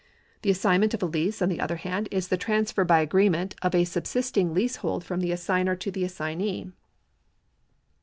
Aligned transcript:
The 0.41 0.49
assignment 0.49 0.95
of 0.95 1.03
a 1.03 1.05
lease, 1.05 1.43
on 1.43 1.49
the 1.49 1.59
other 1.59 1.75
hand, 1.75 2.07
is 2.09 2.29
the 2.29 2.35
transfer 2.35 2.83
by 2.83 3.01
agree 3.01 3.29
ment 3.29 3.53
of 3.61 3.75
a 3.75 3.83
subsisting 3.83 4.51
leasehold 4.51 5.03
from 5.03 5.19
the 5.19 5.31
assignor 5.31 5.75
to 5.75 5.91
the 5.91 6.03
assignee. 6.03 6.71